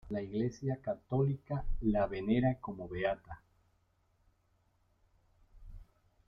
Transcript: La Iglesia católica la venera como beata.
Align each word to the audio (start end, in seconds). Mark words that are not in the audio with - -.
La 0.09 0.19
Iglesia 0.19 0.77
católica 0.81 1.63
la 1.81 2.07
venera 2.07 2.57
como 2.59 2.89
beata. 2.89 3.39